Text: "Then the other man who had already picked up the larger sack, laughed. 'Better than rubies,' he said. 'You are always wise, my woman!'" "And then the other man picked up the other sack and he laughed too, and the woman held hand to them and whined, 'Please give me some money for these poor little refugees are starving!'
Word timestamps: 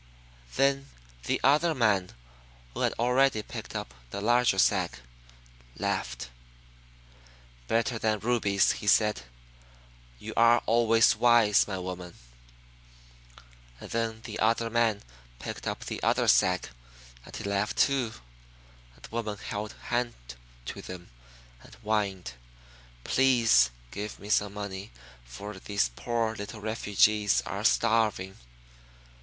"Then 0.55 0.89
the 1.25 1.39
other 1.43 1.75
man 1.75 2.09
who 2.73 2.79
had 2.79 2.93
already 2.93 3.43
picked 3.43 3.75
up 3.75 3.93
the 4.09 4.19
larger 4.19 4.57
sack, 4.57 4.97
laughed. 5.77 6.31
'Better 7.67 7.99
than 7.99 8.17
rubies,' 8.17 8.71
he 8.71 8.87
said. 8.87 9.21
'You 10.17 10.33
are 10.35 10.63
always 10.65 11.15
wise, 11.15 11.67
my 11.67 11.77
woman!'" 11.77 12.15
"And 13.79 13.91
then 13.91 14.21
the 14.23 14.39
other 14.39 14.71
man 14.71 15.03
picked 15.37 15.67
up 15.67 15.85
the 15.85 16.01
other 16.01 16.27
sack 16.27 16.71
and 17.23 17.35
he 17.35 17.43
laughed 17.43 17.77
too, 17.77 18.13
and 18.95 19.03
the 19.03 19.09
woman 19.15 19.37
held 19.37 19.73
hand 19.91 20.15
to 20.65 20.81
them 20.81 21.11
and 21.61 21.75
whined, 21.83 22.33
'Please 23.03 23.69
give 23.91 24.17
me 24.19 24.29
some 24.31 24.55
money 24.55 24.89
for 25.25 25.59
these 25.59 25.91
poor 25.95 26.35
little 26.35 26.59
refugees 26.61 27.43
are 27.45 27.63
starving!' 27.63 28.35